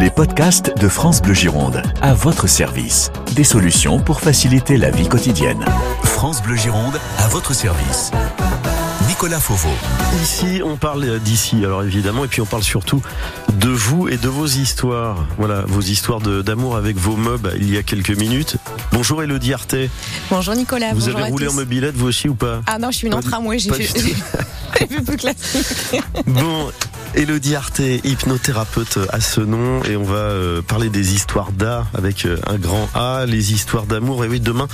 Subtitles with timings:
[0.00, 3.10] Les podcasts de France Bleu Gironde, à votre service.
[3.34, 5.64] Des solutions pour faciliter la vie quotidienne.
[6.02, 8.10] France Bleu Gironde, à votre service.
[9.08, 9.72] Nicolas Fauveau.
[10.22, 13.00] Ici, on parle d'ici, alors évidemment, et puis on parle surtout
[13.54, 15.24] de vous et de vos histoires.
[15.38, 18.56] Voilà, vos histoires d'amour avec vos meubles il y a quelques minutes.
[18.92, 19.88] Bonjour Elodie Arté.
[20.30, 20.92] Bonjour Nicolas.
[20.92, 21.52] Vous bonjour avez à roulé tous.
[21.52, 22.60] en mobilette vous aussi ou pas?
[22.66, 23.84] Ah non, je suis une en tramway, j'ai fait,
[24.74, 26.02] fait plus classique.
[26.26, 26.70] Bon,
[27.16, 32.26] Elodie Arté, hypnothérapeute à ce nom, et on va euh, parler des histoires d'A avec
[32.26, 34.22] euh, un grand A, les histoires d'amour.
[34.24, 34.68] Et oui, demain,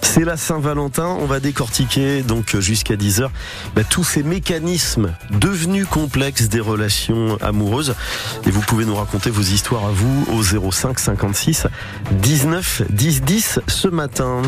[0.00, 1.16] c'est la Saint-Valentin.
[1.20, 3.28] On va décortiquer donc jusqu'à 10h
[3.74, 7.96] bah, tous ces mécanismes devenus complexes des relations amoureuses.
[8.46, 11.66] Et vous pouvez nous raconter vos histoires à vous au 05 56
[12.12, 14.42] 19 10 10 ce matin.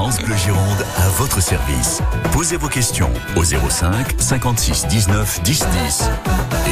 [0.00, 2.00] France Bleu Gironde, à votre service.
[2.32, 6.10] Posez vos questions au 05 56 19 10 10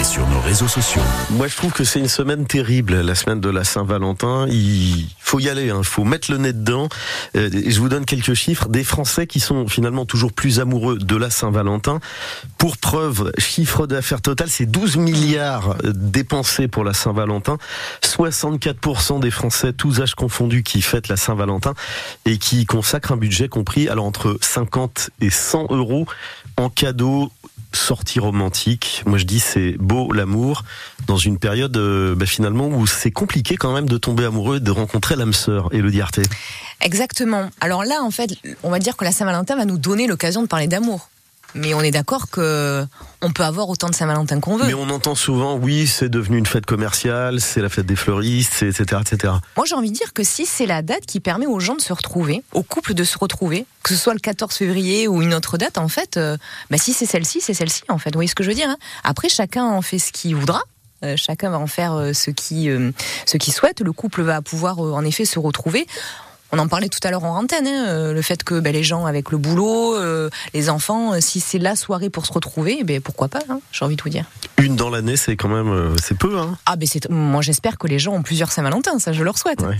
[0.00, 1.02] et sur nos réseaux sociaux.
[1.32, 4.46] Moi, je trouve que c'est une semaine terrible, la semaine de la Saint-Valentin.
[4.48, 6.88] Il faut y aller, il faut mettre le nez dedans.
[7.36, 11.16] Euh, je vous donne quelques chiffres des Français qui sont finalement toujours plus amoureux de
[11.16, 12.00] la Saint-Valentin.
[12.56, 17.58] Pour preuve, chiffre d'affaires total, c'est 12 milliards dépensés pour la Saint-Valentin.
[18.02, 21.74] 64% des Français, tous âges confondus, qui fêtent la Saint-Valentin
[22.24, 26.06] et qui consacrent un budget compris alors entre 50 et 100 euros
[26.56, 27.30] en cadeaux
[27.72, 29.02] sortie romantique.
[29.06, 30.64] Moi, je dis c'est beau l'amour
[31.06, 34.60] dans une période euh, bah, finalement où c'est compliqué quand même de tomber amoureux et
[34.60, 35.68] de rencontrer l'âme sœur.
[35.72, 36.22] Elodie Arté.
[36.80, 37.50] Exactement.
[37.60, 38.30] Alors là, en fait,
[38.62, 41.10] on va dire que la Saint-Valentin va nous donner l'occasion de parler d'amour.
[41.54, 42.86] Mais on est d'accord que
[43.20, 44.66] on peut avoir autant de Saint-Valentin qu'on veut.
[44.66, 48.62] Mais on entend souvent, oui, c'est devenu une fête commerciale, c'est la fête des fleuristes,
[48.62, 49.34] etc., etc.
[49.56, 51.80] Moi, j'ai envie de dire que si c'est la date qui permet aux gens de
[51.80, 55.34] se retrouver, aux couples de se retrouver, que ce soit le 14 février ou une
[55.34, 56.36] autre date, en fait, euh,
[56.70, 58.10] bah, si c'est celle-ci, c'est celle-ci, en fait.
[58.10, 58.78] Vous voyez ce que je veux dire hein?
[59.02, 60.60] Après, chacun en fait ce qu'il voudra.
[61.04, 62.68] Euh, chacun va en faire euh, ce qui
[63.24, 63.80] ce qu'il souhaite.
[63.80, 65.86] Le couple va pouvoir en effet se retrouver.
[66.50, 68.82] On en parlait tout à l'heure en antenne, hein, euh, le fait que ben, les
[68.82, 72.84] gens avec le boulot, euh, les enfants, euh, si c'est la soirée pour se retrouver,
[72.84, 74.24] ben pourquoi pas hein, J'ai envie de vous dire.
[74.56, 76.56] Une dans l'année, c'est quand même, euh, c'est peu, hein.
[76.64, 79.60] Ah ben c'est, moi j'espère que les gens ont plusieurs Saint-Valentin, ça je leur souhaite.
[79.60, 79.76] Ouais.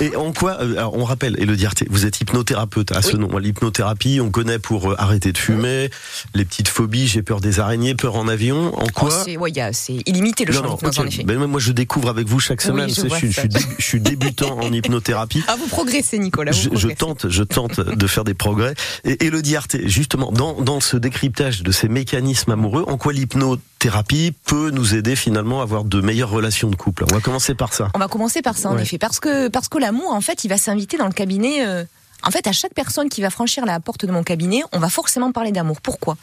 [0.00, 3.38] Et en quoi alors on rappelle, Elodie Arté, vous êtes hypnothérapeute à ce nom.
[3.38, 5.88] L'hypnothérapie, on connaît pour euh, arrêter de fumer,
[6.34, 8.74] les petites phobies, j'ai peur des araignées, peur en avion.
[8.78, 11.22] En Oh, quoi c'est, ouais, a- c'est illimité le Non, champ non, en effet.
[11.24, 12.88] Ben, moi, je découvre avec vous chaque Oui, semaine.
[12.88, 13.40] je C'est- vois je, suis, je ça.
[13.42, 15.43] suis dé- je suis débutant en hypnothérapie.
[15.46, 16.52] Ah, vous progressez, Nicolas.
[16.52, 18.74] Vous Je, tente, je tente de faire des progrès.
[19.04, 24.32] Et Elodie Arté, justement, dans, dans ce décryptage de ces mécanismes amoureux, en quoi l'hypnothérapie
[24.44, 27.04] peut nous aider finalement à avoir de meilleures relations de couple?
[27.10, 27.90] On va commencer par ça.
[27.94, 28.82] On va commencer par ça, en Ouais.
[28.82, 28.98] effet.
[28.98, 31.66] Parce que, parce que l'amour, en fait, il va s'inviter dans le cabinet.
[31.66, 31.84] euh,
[32.22, 34.88] en fait, à chaque personne qui va franchir la porte de mon cabinet, on va
[34.88, 35.80] forcément parler d'amour.
[35.82, 36.16] Pourquoi?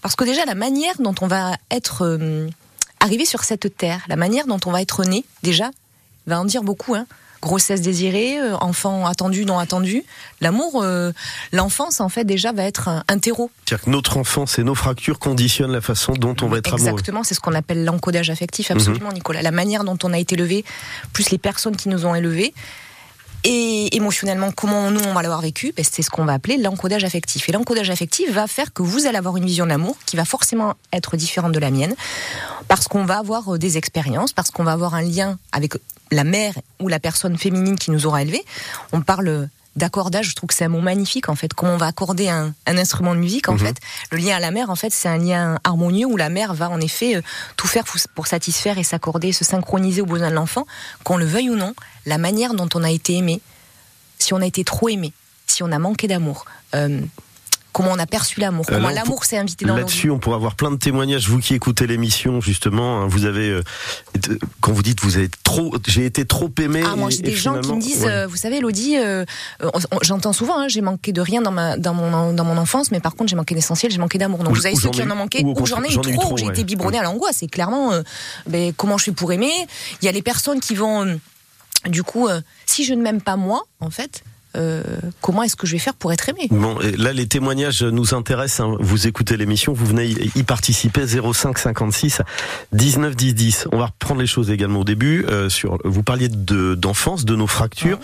[0.00, 2.48] Parce que déjà, la manière dont on va être euh,
[3.00, 5.70] arrivé sur cette terre, la manière dont on va être né, déjà,
[6.26, 6.94] va en dire beaucoup.
[6.94, 7.06] Hein.
[7.42, 10.04] Grossesse désirée, euh, enfant attendu, non attendu.
[10.40, 11.12] L'amour, euh,
[11.52, 13.50] l'enfance, en fait, déjà, va être un, un terreau.
[13.64, 16.82] C'est-à-dire que notre enfance et nos fractures conditionnent la façon dont on va être amoureux.
[16.82, 16.88] Mhm.
[16.88, 19.42] Exactement, c'est ce qu'on appelle l'encodage affectif, absolument, Nicolas.
[19.42, 20.64] La manière dont on a été élevé,
[21.12, 22.52] plus les personnes qui nous ont élevés.
[23.42, 27.04] Et émotionnellement, comment nous on va l'avoir vécu, ben, c'est ce qu'on va appeler l'encodage
[27.04, 27.48] affectif.
[27.48, 30.26] Et l'encodage affectif va faire que vous allez avoir une vision de l'amour qui va
[30.26, 31.94] forcément être différente de la mienne,
[32.68, 35.72] parce qu'on va avoir euh, des expériences, parce qu'on va avoir un lien avec
[36.10, 38.44] la mère ou la personne féminine qui nous aura élevés.
[38.92, 41.54] On parle d'accordage, je trouve que c'est un mot magnifique en fait.
[41.54, 43.58] Comment on va accorder un, un instrument de musique en Mhm.
[43.60, 43.76] fait.
[44.10, 46.68] Le lien à la mère en fait, c'est un lien harmonieux où la mère va
[46.68, 47.22] en effet euh,
[47.56, 50.66] tout faire pour- pour satisfaire et s'accorder, se synchroniser aux besoins de l'enfant,
[51.04, 51.74] qu'on le veuille ou non.
[52.04, 53.40] La manière dont on a été aimé,
[54.18, 55.12] si on a été trop aimé,
[55.46, 57.00] si on a manqué d'amour, euh,
[57.72, 59.76] comment on a perçu l'amour, Euh, comment l'amour s'est invité dans.
[59.76, 61.28] Là-dessus, on pourrait avoir plein de témoignages.
[61.28, 63.62] Vous qui écoutez l'émission, justement, hein, vous avez, euh,
[64.60, 66.82] quand vous dites, vous avez trop, j'ai été trop aimé.
[66.86, 68.10] Ah, moi, j'ai des gens qui me disent, Ouais.
[68.10, 68.96] euh, vous savez, Elodie,
[70.02, 73.00] j'entends souvent, hein, j'ai manqué de rien dans, ma, dans, mon, dans mon enfance, mais
[73.00, 74.40] par contre, j'ai manqué d'essentiel, j'ai manqué d'amour.
[74.40, 76.46] Donc, Ou- vous avez ceux qui en ont manqué, ou j'en ai eu trop, j'ai
[76.46, 76.50] ouais.
[76.52, 77.36] été biberonné à l'angoisse.
[77.40, 77.92] C'est clairement,
[78.48, 79.52] ben, comment je suis pour aimer.
[80.02, 81.18] Il y a les personnes qui vont,
[81.86, 82.28] du coup,
[82.66, 84.22] si je ne m'aime pas moi, en fait,
[84.56, 84.82] euh,
[85.20, 88.60] comment est-ce que je vais faire pour être aimé Bon, là, les témoignages nous intéressent.
[88.60, 88.76] hein.
[88.80, 91.02] Vous écoutez l'émission, vous venez y participer.
[91.06, 92.22] 05 56
[92.72, 93.68] 19 10 10.
[93.72, 95.24] On va reprendre les choses également au début.
[95.28, 97.98] euh, sur, vous parliez de d'enfance, de nos fractures.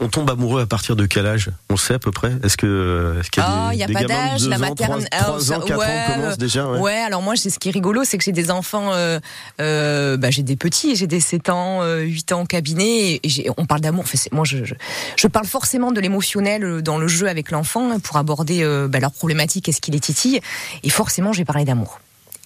[0.00, 1.50] On tombe amoureux à partir de quel âge?
[1.70, 2.32] On sait à peu près?
[2.42, 4.58] Est-ce que est-ce qu'il y a Ah, des, il y a des pas d'âge, la
[4.58, 6.78] maternelle- 3, ah, ça- ans, 4 ouais, ans commencent déjà ouais.
[6.80, 9.20] Ouais, alors moi, c'est ce qui est rigolo, c'est que j'ai des enfants, euh,
[9.60, 13.48] euh, bah, j'ai des petits, j'ai des 7 ans, euh, 8 ans au cabinet, et
[13.56, 14.02] on parle d'amour.
[14.04, 14.74] Enfin, moi, je, je,
[15.16, 18.88] je parle forcément de l'émotionnel euh, dans le jeu avec l'enfant hein, pour aborder euh,
[18.88, 20.40] bah, leurs problématiques et ce qui les titille.
[20.84, 22.00] Et forcément, j'ai parlé d'amour.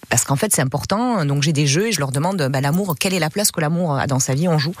[0.09, 1.25] Parce qu'en fait c'est important.
[1.25, 3.59] Donc j'ai des jeux et je leur demande bah, l'amour, quelle est la place que
[3.59, 4.73] l'amour a dans sa vie, on joue.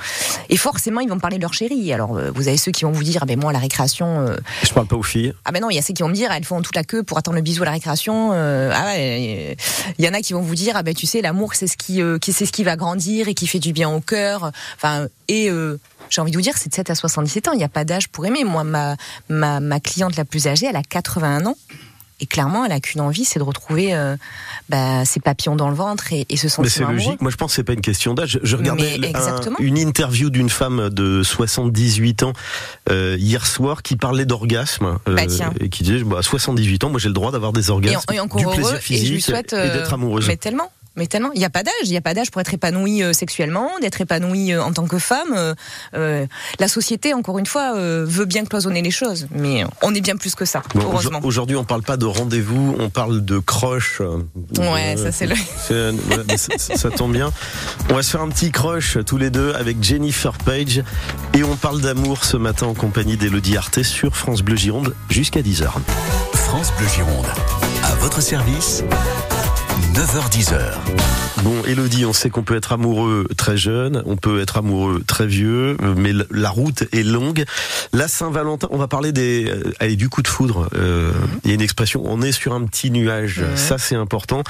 [0.49, 1.91] Et forcément ils vont me parler de leur chérie.
[1.93, 4.21] Alors euh, vous avez ceux qui vont vous dire, ah, ben moi la récréation.
[4.21, 4.37] Euh...
[4.63, 5.33] Je parle pas aux filles.
[5.45, 6.83] Ah ben non, il y a ceux qui vont me dire, elles font toute la
[6.83, 8.31] queue pour attendre le bisou à la récréation.
[8.33, 9.57] Euh, ah ouais,
[9.97, 11.77] il y en a qui vont vous dire, ah ben tu sais l'amour c'est ce
[11.77, 14.51] qui, euh, qui c'est ce qui va grandir et qui fait du bien au cœur.
[14.75, 15.49] Enfin et
[16.09, 17.51] j'ai envie de vous dire, c'est de 7 à 77 ans.
[17.51, 18.43] Il n'y a pas d'âge pour aimer.
[18.43, 18.95] Moi, ma,
[19.29, 21.57] ma, ma cliente la plus âgée, elle a 81 ans.
[22.19, 24.15] Et clairement, elle a qu'une envie, c'est de retrouver euh,
[24.69, 27.21] bah, ses papillons dans le ventre et, et se sentir Mais c'est logique.
[27.21, 28.39] Moi, je pense que c'est pas une question d'âge.
[28.41, 32.33] Je regardais un, une interview d'une femme de 78 ans
[32.89, 35.23] euh, hier soir qui parlait d'orgasme euh, bah,
[35.59, 38.19] et qui disait bah, 78 ans, moi j'ai le droit d'avoir des orgasmes, et, et
[38.19, 40.27] encore du plaisir physique et, et d'être amoureuse.
[40.27, 40.71] Mais tellement.
[40.97, 43.03] Mais tellement, il n'y a pas d'âge, il n'y a pas d'âge pour être épanoui
[43.03, 45.33] euh, sexuellement, d'être épanoui euh, en tant que femme.
[45.35, 45.53] Euh,
[45.93, 46.25] euh,
[46.59, 50.17] la société, encore une fois, euh, veut bien cloisonner les choses, mais on est bien
[50.17, 51.19] plus que ça, bon, heureusement.
[51.23, 54.01] Aujourd'hui, on parle pas de rendez-vous, on parle de croche.
[54.57, 55.35] Ouais, ça c'est le.
[55.69, 57.31] Ouais, ça, ça tombe bien.
[57.91, 60.81] On va se faire un petit croche tous les deux avec Jennifer Page
[61.35, 65.41] et on parle d'amour ce matin en compagnie d'Elodie Arté sur France Bleu Gironde jusqu'à
[65.41, 65.67] 10h.
[66.33, 67.27] France Bleu Gironde,
[67.83, 68.83] à votre service.
[69.93, 70.59] 9h10h.
[71.43, 75.27] Bon, Elodie, on sait qu'on peut être amoureux très jeune, on peut être amoureux très
[75.27, 77.45] vieux, mais la route est longue.
[77.93, 80.69] La Saint-Valentin, on va parler des, allez, du coup de foudre.
[80.75, 81.11] Euh,
[81.43, 83.43] il y a une expression, on est sur un petit nuage.
[83.55, 84.43] Ça, c'est important.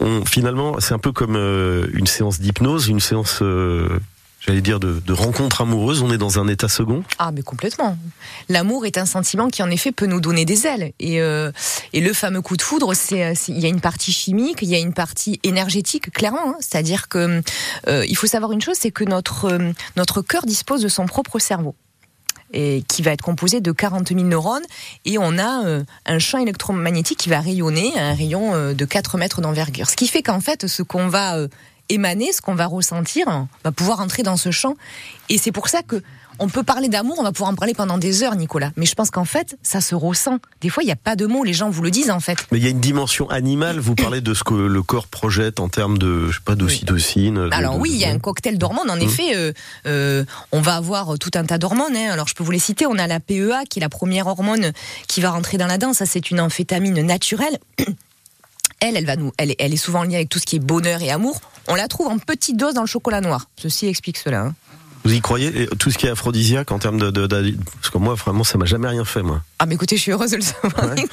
[0.00, 4.00] On, finalement, c'est un peu comme euh, une séance d'hypnose, une séance euh,
[4.44, 6.02] j'allais dire, de, de rencontre amoureuse.
[6.02, 7.02] On est dans un état second.
[7.18, 7.96] Ah, mais complètement.
[8.48, 10.92] L'amour est un sentiment qui, en effet, peut nous donner des ailes.
[10.98, 11.50] Et, euh,
[11.94, 14.78] le fameux coup de foudre, c'est, il y a une partie chimique, il y a
[14.78, 16.48] une partie énergétique, clairement.
[16.48, 16.56] Hein.
[16.60, 17.42] C'est-à-dire que
[17.88, 21.38] euh, il faut savoir une chose, c'est que notre euh, cœur dispose de son propre
[21.38, 21.74] cerveau.
[22.54, 24.64] Et qui va être composé de 40 000 neurones
[25.06, 29.16] et on a euh, un champ électromagnétique qui va rayonner un rayon euh, de 4
[29.16, 29.88] mètres d'envergure.
[29.88, 31.48] Ce qui fait qu'en fait, ce qu'on va euh,
[31.92, 34.74] émaner, ce qu'on va ressentir, on va pouvoir entrer dans ce champ.
[35.28, 36.02] Et c'est pour ça que
[36.38, 38.72] on peut parler d'amour, on va pouvoir en parler pendant des heures, Nicolas.
[38.76, 40.38] Mais je pense qu'en fait, ça se ressent.
[40.62, 42.38] Des fois, il n'y a pas de mots, les gens vous le disent en fait.
[42.50, 43.78] Mais il y a une dimension animale.
[43.78, 47.48] Vous parlez de ce que le corps projette en termes de, je sais pas, d'ocytocine.
[47.52, 48.90] Alors de- oui, il y a un cocktail d'hormones.
[48.90, 49.52] En effet, euh,
[49.86, 51.94] euh, on va avoir tout un tas d'hormones.
[51.94, 52.10] hein.
[52.10, 52.86] Alors je peux vous les citer.
[52.86, 54.72] On a la PEA, qui est la première hormone
[55.08, 55.98] qui va rentrer dans la danse.
[55.98, 57.58] Ça, c'est une amphétamine naturelle.
[58.82, 60.58] Elle, elle va nous, elle, est- elle est souvent liée avec tout ce qui est
[60.58, 61.40] bonheur et amour.
[61.68, 63.48] On la trouve en petite dose dans le chocolat noir.
[63.56, 64.40] Ceci explique cela.
[64.40, 64.54] hein.
[65.04, 68.14] Vous y croyez Et Tout ce qui est aphrodisiaque en termes de, parce que moi,
[68.14, 69.42] vraiment, ça m'a jamais rien fait, moi.
[69.58, 70.90] Ah mais écoutez, je suis heureuse de le savoir.
[70.94, 71.04] Ouais.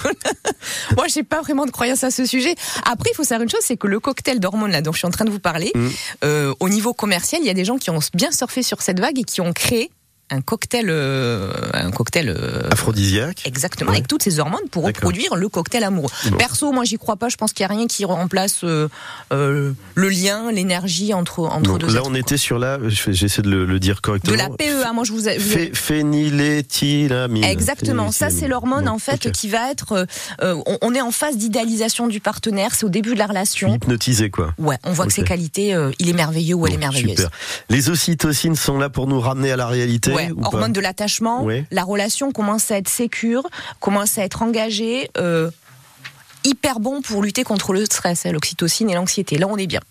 [0.95, 2.53] Moi, j'ai pas vraiment de croyance à ce sujet.
[2.85, 5.07] Après, il faut savoir une chose, c'est que le cocktail d'hormones là dont je suis
[5.07, 5.87] en train de vous parler, Mm.
[6.23, 8.99] euh, au niveau commercial, il y a des gens qui ont bien surfé sur cette
[8.99, 9.89] vague et qui ont créé
[10.31, 12.29] un cocktail, euh, un cocktail.
[12.29, 13.41] euh, Aphrodisiaque.
[13.45, 13.97] Exactement, Ouais.
[13.97, 16.09] avec toutes ces hormones pour reproduire le cocktail amoureux.
[16.29, 16.37] Bon.
[16.37, 17.29] Perso, moi, j'y crois pas.
[17.29, 18.87] Je pense qu'il y a rien qui remplace euh,
[19.31, 21.87] le lien, l'énergie entre entre Donc, deux.
[21.87, 22.19] là, êtres, on quoi.
[22.19, 24.33] était sur la, j'essaie de le, le dire correctement.
[24.33, 24.93] de la PEA.
[24.93, 27.43] Moi, je vous, ai- je Phé- Phényléthylamine.
[27.43, 30.05] Exactement, ça c'est l'hormone Bon, en fait qui va être.
[30.41, 33.73] on, on est en phase d'idéalisation du partenaire, c'est au début de la relation.
[33.75, 34.53] hypnotisé, quoi.
[34.57, 37.15] Ouais, on voit que ses qualités, il est merveilleux ou elle est merveilleuse.
[37.17, 37.29] Super.
[37.69, 41.43] Les ocytocines sont là pour nous ramener à la réalité Ouais, ou hormone de l'attachement,
[41.43, 41.65] Ouais.
[41.71, 43.43] la relation commence à être sécure,
[43.79, 45.49] commence à être engagée, euh,
[46.43, 49.37] hyper bon pour lutter contre le stress, hein, l'oxytocine et l'anxiété.
[49.37, 49.81] Là, on est bien.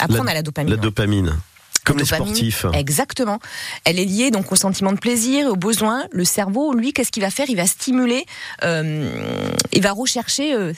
[0.00, 0.70] Après, La- on a la dopamine.
[0.74, 1.36] La dopamine.
[1.84, 2.64] Comme les dopamine, sportifs.
[2.74, 3.40] Exactement.
[3.84, 6.04] Elle est liée donc au sentiment de plaisir, au besoin.
[6.12, 7.46] Le cerveau, lui, qu'est-ce qu'il va faire?
[7.48, 8.24] Il va stimuler,
[8.62, 10.54] euh, il va rechercher.
[10.54, 10.72] euh,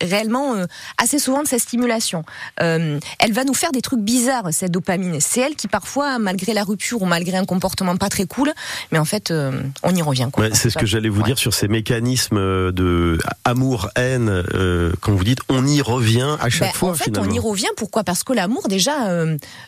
[0.00, 0.66] réellement euh,
[0.98, 2.24] assez souvent de cette stimulation.
[2.60, 5.20] Euh, elle va nous faire des trucs bizarres, cette dopamine.
[5.20, 8.52] C'est elle qui parfois, malgré la rupture ou malgré un comportement pas très cool,
[8.92, 10.28] mais en fait, euh, on y revient.
[10.36, 11.26] Ouais, c'est ce que j'allais vous Ouais.
[11.26, 14.42] dire sur ces mécanismes de amour-haine.
[15.00, 17.30] Quand vous dites, on y revient à chaque Ben, fois en fait, finalement.
[17.30, 17.68] on y revient.
[17.76, 18.04] Pourquoi?
[18.04, 19.08] Parce que l'amour, déjà,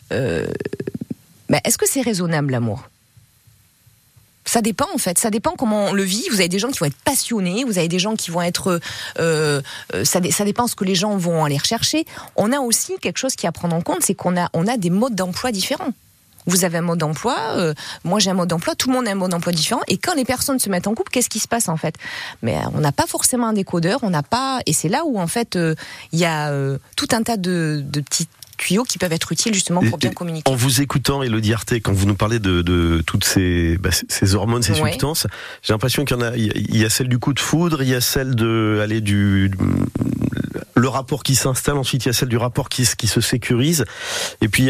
[0.09, 2.89] ben, est-ce que c'est raisonnable l'amour?
[4.47, 6.23] Ça dépend en fait, ça dépend comment on le vit.
[6.31, 8.79] Vous avez des gens qui vont être passionnés, vous avez des gens qui vont être,
[9.19, 9.61] euh,
[9.93, 12.05] euh, ça, dé- ça dépend ce que les gens vont aller rechercher.
[12.35, 14.65] On a aussi quelque chose qui est à prendre en compte, c'est qu'on a, on
[14.65, 15.91] a des modes d'emploi différents.
[16.49, 17.73] Vous avez un mode d'emploi, euh,
[18.05, 19.81] moi j'ai un mode d'emploi, tout le monde a un mode d'emploi différent.
[19.89, 21.95] Et quand les personnes se mettent en couple, qu'est-ce qui se passe en fait?
[22.41, 25.27] Mais on n'a pas forcément un décodeur, on n'a pas, et c'est là où en
[25.27, 25.57] fait
[26.13, 26.49] il y a
[26.95, 30.49] tout un tas de, de petits tuyaux qui peuvent être utiles justement pour bien communiquer.
[30.51, 34.35] En vous écoutant, Elodie Arté, quand vous nous parlez de, de toutes ces, bah, ces
[34.35, 34.91] hormones, ces Ouais.
[34.91, 35.27] substances,
[35.63, 36.35] j'ai l'impression qu'il y en a.
[36.35, 39.51] Il y a celle du coup de foudre, il y a celle de aller du
[40.75, 43.19] le rapport qui s'installe, ensuite il y a celle du rapport qui, se- qui se
[43.19, 43.85] sécurise,
[44.41, 44.69] et puis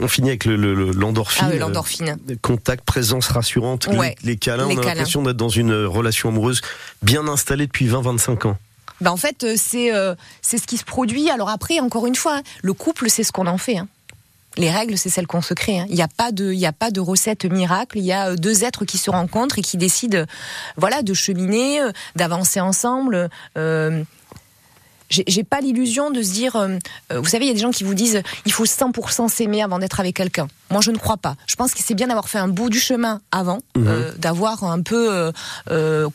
[0.00, 1.48] on finit avec le- le- le- l'endorphine.
[1.52, 2.16] Ah l'endorphine.
[2.30, 4.66] euh, Contact, présence rassurante, les- Ouais, les, câlins.
[4.68, 6.62] les on a l'impression d'être dans une relation amoureuse
[7.02, 8.58] bien installée depuis 20-25 ans.
[9.02, 9.90] Ben en fait, c'est
[10.40, 11.30] c'est ce qui se produit.
[11.30, 13.78] Alors après, encore une fois, hein, le couple, c'est ce qu'on en fait.
[13.78, 13.88] Hein.
[14.56, 15.80] Les règles, c'est celles qu'on se crée.
[15.80, 15.86] Hein.
[15.88, 17.98] Il n'y a pas de, il y a pas de recette miracle.
[17.98, 20.24] Il y a deux êtres qui se rencontrent et qui décident,
[20.76, 21.80] voilà, de cheminer,
[22.16, 23.30] d'avancer ensemble.
[23.56, 24.02] Euh,
[25.12, 26.78] j'ai pas l'illusion de se dire, euh,
[27.12, 29.62] euh, vous savez, il y a des gens qui vous disent, il faut 100% s'aimer
[29.62, 30.48] avant d'être avec quelqu'un.
[30.70, 31.36] Moi, je ne crois pas.
[31.46, 33.86] Je pense que c'est bien d'avoir fait un bout du chemin avant, mhm.
[33.86, 35.32] euh, d'avoir un peu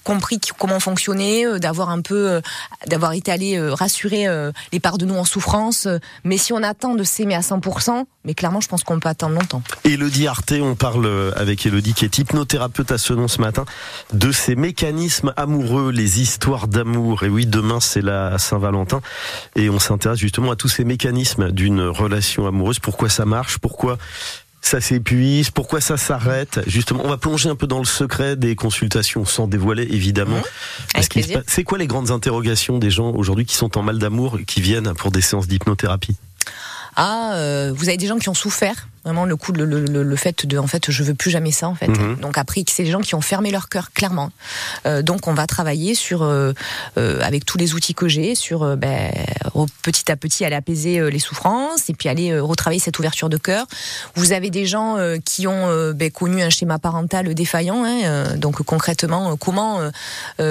[0.04, 2.42] compris comment fonctionner, d'avoir un peu,
[2.88, 4.26] d'avoir été allé rassurer
[4.72, 5.88] les parts de nous en souffrance.
[6.24, 9.36] Mais si on attend de s'aimer à 100%, mais clairement, je pense qu'on peut attendre
[9.36, 9.62] longtemps.
[9.84, 13.66] Elodie Arte, on parle avec Elodie qui est hypnothérapeute à Senon ce matin,
[14.14, 17.24] de ces mécanismes amoureux, les histoires d'amour.
[17.24, 18.87] Et oui, demain, c'est la Saint-Valentin
[19.56, 23.98] et on s'intéresse justement à tous ces mécanismes d'une relation amoureuse, pourquoi ça marche, pourquoi
[24.62, 26.60] ça s'épuise, pourquoi ça s'arrête?
[26.68, 30.42] Justement, on va plonger un peu dans le secret des consultations sans dévoiler évidemment.
[30.96, 31.42] Mmh.
[31.48, 34.94] C'est quoi les grandes interrogations des gens aujourd'hui qui sont en mal d'amour, qui viennent
[34.94, 36.18] pour des séances d'hypnothérapie?
[36.96, 38.88] Ah, euh, vous avez des gens qui ont souffert?
[39.08, 41.70] Vraiment le coup, le, le, le, fait de, en fait, je veux plus jamais ça,
[41.70, 41.88] en fait.
[41.88, 42.18] Mhm.
[42.18, 44.32] Donc après, c'est des gens qui ont fermé leur cœur, clairement.
[44.86, 46.52] Euh, donc on va travailler sur, euh,
[46.98, 49.14] euh, avec tous les outils que j'ai, sur ben,
[49.82, 53.66] petit à petit aller apaiser les souffrances et puis aller retravailler cette ouverture de cœur.
[54.16, 57.86] Vous avez des gens qui ont ben, connu un schéma parental défaillant.
[57.86, 59.80] Hein, donc concrètement, comment,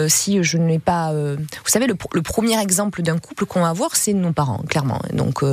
[0.09, 3.97] si je n'ai pas, vous savez, le, le premier exemple d'un couple qu'on va avoir,
[3.97, 5.03] c'est nos parents, clairement.
[5.13, 5.45] Donc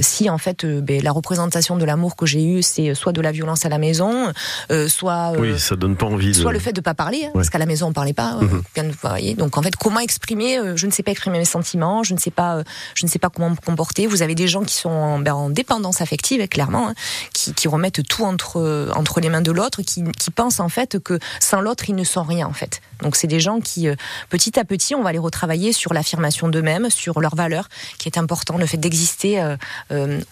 [0.00, 3.32] si en fait, ben, la représentation de l'amour que j'ai eu, c'est soit de la
[3.32, 4.32] violence à la maison,
[4.70, 6.34] euh, soit euh, oui, ça donne pas envie.
[6.34, 8.38] Soit le fait de pas parler, hein, parce qu'à la maison on parlait pas.
[8.40, 9.34] Euh, mhm.
[9.34, 12.30] Donc en fait, comment exprimer Je ne sais pas exprimer mes sentiments, je ne sais
[12.30, 12.62] pas,
[12.94, 14.06] je ne sais pas comment me comporter.
[14.06, 16.94] Vous avez des gens qui sont en, ben, dépendance affective, clairement, hein,
[17.32, 20.98] qui, qui, remettent tout entre entre les mains de l'autre, qui, qui pensent en fait
[20.98, 22.80] que sans l'autre ils ne sont rien en fait.
[23.02, 23.88] Donc c'est des gens qui
[24.28, 28.18] petit à petit on va les retravailler sur l'affirmation d'eux-mêmes, sur leur valeur, qui est
[28.18, 29.42] important, le fait d'exister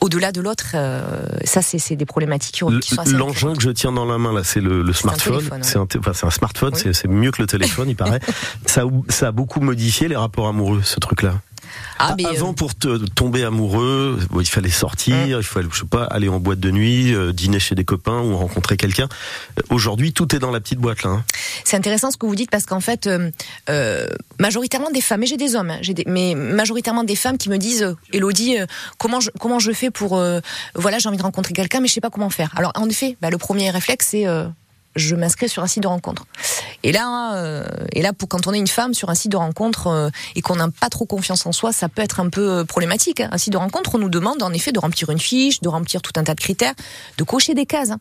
[0.00, 0.76] au-delà de l'autre.
[1.44, 4.44] ça c'est des problématiques qui sont assez L'engin que je tiens dans la main là,
[4.44, 5.42] c'est le, smartphone.
[5.62, 8.20] C'est un, un, smartphone, c'est mieux que le téléphone, il paraît.
[8.66, 11.40] ça, ça a beaucoup modifié les rapports amoureux, ce truc-là?
[11.98, 15.40] Ah, Avant, euh, pour te, tomber amoureux, il fallait sortir, mm.
[15.40, 18.20] il fallait, je sais pas, aller en boîte de nuit, euh, dîner chez des copains
[18.20, 19.08] ou rencontrer quelqu'un.
[19.58, 21.10] Euh, aujourd'hui, tout est dans la petite boîte là.
[21.10, 21.24] Hein.
[21.64, 23.08] C'est intéressant ce que vous dites parce qu'en fait,
[24.38, 27.50] majoritairement des femmes, et j'ai des hommes, hein, j'ai des, mais majoritairement des femmes qui
[27.50, 28.56] me disent, Elodie,
[28.98, 30.22] comment je, comment je fais pour,
[30.74, 32.50] voilà, j'ai envie de rencontrer quelqu'un, mais je sais pas comment faire.
[32.56, 34.26] Alors en effet, bah, le premier réflexe c'est
[34.96, 36.26] je m'inscris sur un site de rencontre.
[36.82, 39.36] Et là, euh, et là, pour quand on est une femme sur un site de
[39.36, 42.50] rencontre euh, et qu'on n'a pas trop confiance en soi, ça peut être un peu
[42.50, 43.20] euh, problématique.
[43.20, 43.28] Hein.
[43.32, 46.00] Un site de rencontre, on nous demande en effet de remplir une fiche, de remplir
[46.00, 46.74] tout un tas de critères,
[47.18, 47.90] de cocher des cases.
[47.90, 47.98] Hein.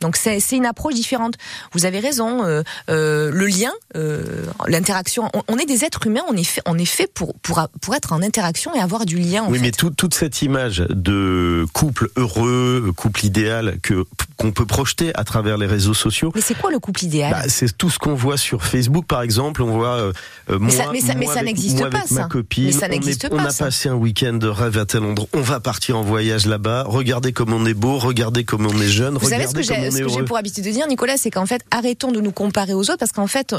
[0.00, 1.34] Donc c'est une approche différente.
[1.72, 2.44] Vous avez raison.
[2.44, 5.30] Euh, euh, le lien, euh, l'interaction.
[5.34, 6.22] On, on, est des êtres humains.
[6.28, 9.18] On est fait, on est fait pour pour pour être en interaction et avoir du
[9.18, 9.46] lien.
[9.48, 14.04] oui, mais tout, toute cette image de couple heureux, couple idéal que
[14.36, 16.30] qu'on peut projeter à travers les réseaux sociaux.
[16.34, 17.32] Mais c'est quoi le couple idéal?
[17.32, 19.62] Bah, C'est tout ce qu'on voit sur Facebook, par exemple.
[19.62, 20.12] On voit euh,
[20.48, 21.98] moi, mais ça, mais ça, ça n'existe pas.
[21.98, 23.36] Avec ma copine, mais ça n'existe pas.
[23.36, 25.28] On a passé un week-end de rêve à tel endroit.
[25.32, 26.84] On va partir en voyage là-bas.
[26.86, 27.98] Regardez comme on est beau.
[27.98, 29.14] Regardez comme on est jeune.
[29.14, 32.12] Vous regardez savez ce que j'ai pour habitude de dire, Nicolas, c'est qu'en fait, arrêtons
[32.12, 33.58] de nous comparer aux autres parce qu'en fait, euh,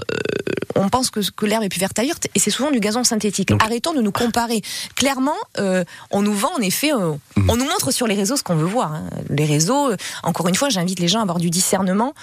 [0.76, 3.52] on pense que, que l'herbe est plus verte ailleurs et c'est souvent du gazon synthétique.
[3.60, 4.62] Arrêtons de nous comparer.
[4.96, 7.50] Clairement, euh, on nous vend en effet, euh, mhm.
[7.50, 8.94] on nous montre sur les réseaux ce qu'on veut voir.
[8.94, 9.10] Hein.
[9.30, 9.92] Les réseaux,
[10.24, 12.14] encore une fois, j'invite les gens à avoir du discernement.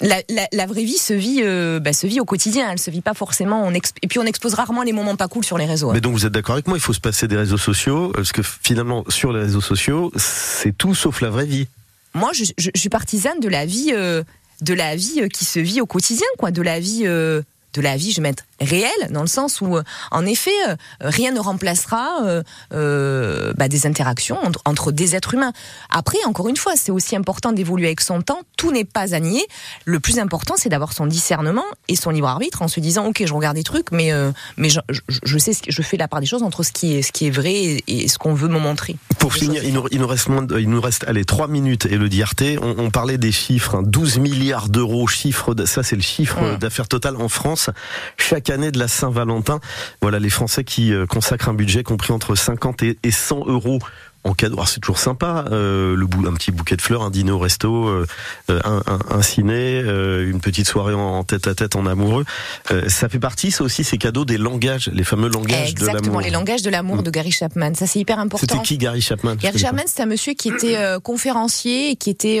[0.00, 1.42] La, la, vraie vie se vit,
[1.80, 2.70] bah, se vit au quotidien.
[2.70, 3.62] Elle se vit pas forcément.
[3.66, 5.90] On et puis on expose rarement les moments pas cool sur les réseaux.
[5.90, 5.94] Hein.
[5.94, 8.32] Mais donc vous êtes d'accord avec moi Il faut se passer des réseaux sociaux parce
[8.32, 11.68] que finalement sur les réseaux sociaux, c'est tout sauf la vraie vie
[12.14, 14.22] moi, je, je, je, suis partisane de la vie, euh,
[14.62, 17.42] de la vie euh, qui se vit au quotidien, quoi, de la vie, euh,
[17.74, 18.10] de la vie.
[18.10, 22.42] Je vais mettre réel, dans le sens où, euh, en effet, euh, rien ne remplacera
[22.72, 25.52] euh, bah, des interactions entre, des êtres humains.
[25.88, 28.40] Après, encore une fois, c'est aussi important d'évoluer avec son temps.
[28.56, 29.44] Tout n'est pas à nier.
[29.84, 33.22] Le plus important, c'est d'avoir son discernement et son libre arbitre en se disant, ok,
[33.24, 34.12] je regarde des trucs, mais
[34.56, 36.94] mais je, je, sais, ce que, je fais la part des choses entre ce qui
[36.94, 38.96] est ce qui est vrai et, ce qu'on veut me montrer.
[39.18, 41.86] Pour finir, il nous, il nous, reste moins, il nous reste allez trois minutes.
[41.86, 44.20] Et le DRT, on, on parlait des chiffres, 12 hein.
[44.20, 46.58] milliards d'euros, chiffre, ça c'est le chiffre mmh.
[46.58, 47.70] d'affaires total en France.
[48.16, 49.60] Chaque de la Saint-Valentin.
[50.02, 53.78] Voilà les Français qui euh, consacrent un budget compris entre 50 et 100 euros
[54.24, 54.58] en cadeau.
[54.66, 57.88] c'est toujours sympa, euh, le bout, un petit bouquet de fleurs, un dîner au resto,
[57.88, 58.06] euh,
[58.48, 62.24] un, un, un, ciné, euh, une petite soirée en, tête à tête en amoureux.
[62.70, 65.90] Euh, ça fait partie, ça aussi, ces cadeaux des langages, les fameux langages de l'amour.
[65.90, 67.02] Exactement, les langages de l'amour mm.
[67.02, 67.74] de Gary Chapman.
[67.74, 68.46] Ça, c'est hyper important.
[68.46, 72.40] C'était qui Gary Chapman Gary Chapman, c'est un monsieur qui était conférencier et qui était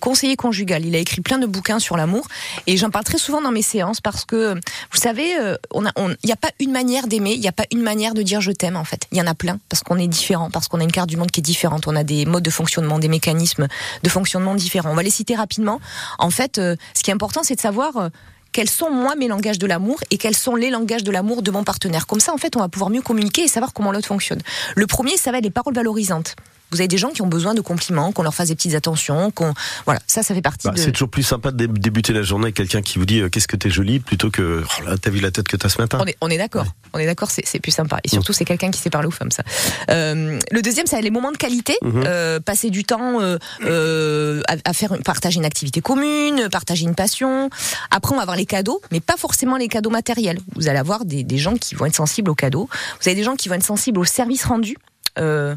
[0.00, 0.84] conseiller conjugal.
[0.84, 2.26] Il a écrit plein de bouquins sur l'amour
[2.66, 6.32] et j'en parle très souvent dans mes séances parce que, vous savez, a, il n'y
[6.32, 8.76] a pas une manière d'aimer, il n'y a pas une manière de dire je t'aime
[8.76, 9.06] en fait.
[9.12, 11.16] Il y en a plein parce qu'on est différent, parce qu'on a une carte du
[11.16, 11.86] monde qui est différente.
[11.86, 13.68] On a des modes de fonctionnement, des mécanismes
[14.02, 14.90] de fonctionnement différents.
[14.90, 15.80] On va les citer rapidement.
[16.18, 18.08] En fait, euh, ce qui est important, c'est de savoir euh,
[18.52, 21.50] quels sont moi mes langages de l'amour et quels sont les langages de l'amour de
[21.50, 22.06] mon partenaire.
[22.06, 24.40] Comme ça, en fait, on va pouvoir mieux communiquer et savoir comment l'autre fonctionne.
[24.76, 26.36] Le premier, ça va être les paroles valorisantes.
[26.70, 29.30] Vous avez des gens qui ont besoin de compliments, qu'on leur fasse des petites attentions,
[29.30, 29.54] qu'on
[29.84, 30.68] voilà, ça, ça fait partie.
[30.68, 33.28] Bah, C'est toujours plus sympa de débuter la journée avec quelqu'un qui vous dit euh,
[33.28, 35.80] qu'est-ce que t'es jolie plutôt que oh là t'as vu la tête que t'as ce
[35.80, 36.04] matin.
[36.20, 37.98] On est, d'accord, on est d'accord, c'est plus sympa.
[38.04, 38.34] Et surtout, mm.
[38.34, 39.42] c'est quelqu'un qui sait parler aux femmes, ça.
[39.90, 42.04] Euh, le deuxième, c'est les moments de qualité, mm-hmm.
[42.06, 47.50] euh, passer du temps à, à, faire partager une activité commune, partager une passion.
[47.90, 50.38] Après, on va avoir les cadeaux, mais pas forcément les cadeaux matériels.
[50.56, 52.68] Vous allez avoir des, des gens qui vont être sensibles aux cadeaux.
[53.00, 54.76] Vous avez des gens qui vont être sensibles au service rendu.
[55.18, 55.54] Euh,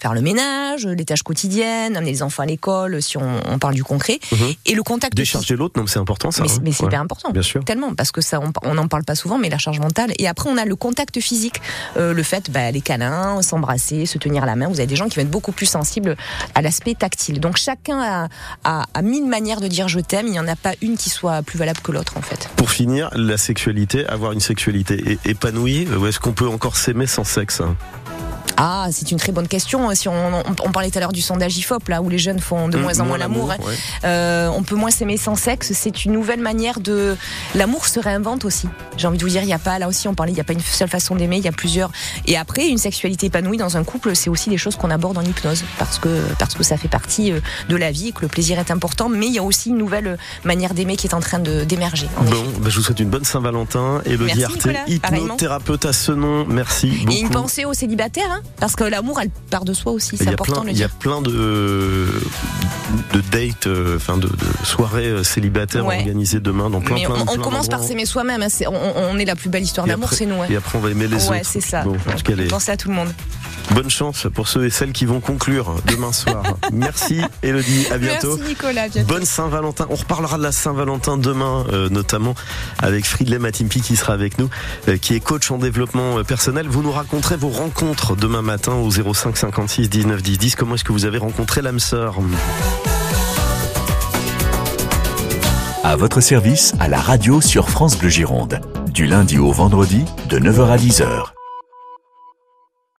[0.00, 3.74] faire le ménage, les tâches quotidiennes, amener les enfants à l'école, si on, on, parle
[3.74, 4.54] du concret, mhm.
[4.66, 5.14] et le contact.
[5.14, 6.42] Décharger l'autre, non, c'est important ça.
[6.42, 6.58] Mais, hein.
[6.62, 7.30] mais c'est hyper important.
[7.30, 7.64] Bien sûr.
[7.64, 10.12] Tellement parce que ça, on n'en parle pas souvent, mais la charge mentale.
[10.18, 11.60] Et après, on a le contact physique,
[11.96, 14.68] euh, le fait, bah, les câlins, s'embrasser, se tenir la main.
[14.68, 16.16] Vous avez des gens qui vont être beaucoup plus sensibles
[16.54, 17.40] à l'aspect tactile.
[17.40, 18.28] Donc chacun a,
[18.64, 20.26] a, a, mille manières de dire je t'aime.
[20.26, 22.48] Il n'y en a pas une qui soit plus valable que l'autre en fait.
[22.56, 27.24] Pour finir, la sexualité, avoir une sexualité épanouie, ou est-ce qu'on peut encore s'aimer sans
[27.24, 27.76] sexe hein?
[28.62, 29.94] Ah, c'est une très bonne question.
[29.94, 32.68] Si on, on, parlait tout à l'heure du sondage IFOP, là où les jeunes font
[32.68, 33.56] de mmh, moins en moins l'amour, hein.
[34.04, 35.72] euh, on peut moins s'aimer sans sexe.
[35.72, 37.16] C'est une nouvelle manière de.
[37.54, 38.68] L'amour se réinvente aussi.
[38.98, 40.42] J'ai envie de vous dire, il n'y a pas, là aussi, on parlait, il n'y
[40.42, 41.90] a pas une seule façon d'aimer, il y a plusieurs.
[42.26, 45.22] Et après, une sexualité épanouie dans un couple, c'est aussi des choses qu'on aborde en
[45.22, 47.40] hypnose, parce que, parce que ça fait partie euh,
[47.70, 50.18] de la vie, que le plaisir est important, mais il y a aussi une nouvelle
[50.44, 52.08] manière d'aimer qui est en train d'émerger.
[52.18, 54.02] Bon, bah, je vous souhaite une bonne Saint-Valentin.
[54.04, 56.44] Elodie Arte, hypnothérapeute à ce nom.
[56.46, 57.12] Merci beaucoup.
[57.12, 60.16] Et une pensée aux célibataires, hein parce que l'amour, elle part de soi aussi.
[60.16, 60.64] C'est important.
[60.68, 62.06] Il y a plein de,
[63.12, 67.14] de dates, euh, enfin de, de, soirées euh, célibataires organisées demain dans plein, Mais plein,
[67.14, 68.42] on, plein on commence par s'aimer soi-même.
[68.42, 70.42] Hein, on, on, est la plus belle histoire d'amour, c'est nous.
[70.48, 71.30] Et après, on va aimer les autres.
[71.30, 71.82] Ouais, c'est ça.
[71.82, 71.96] Bon,
[72.48, 73.12] Pensez à tout le monde.
[73.74, 76.42] Bonne chance pour ceux et celles qui vont conclure demain soir.
[76.72, 78.36] Merci Elodie, à bientôt.
[78.36, 78.88] Merci Nicolas.
[79.06, 79.86] Bonne Saint-Valentin.
[79.90, 82.34] On reparlera de la Saint-Valentin demain, euh, notamment
[82.78, 84.50] avec Fridley Matimpi qui sera avec nous,
[84.88, 86.66] euh, qui est coach en développement personnel.
[86.68, 90.54] Vous nous raconterez vos rencontres matin au 05 56 19 10 10.
[90.56, 92.18] Comment est-ce que vous avez rencontré l'âme sœur?
[95.82, 98.60] À votre service, à la radio sur France Bleu Gironde.
[98.92, 101.39] Du lundi au vendredi, de 9h à 10h.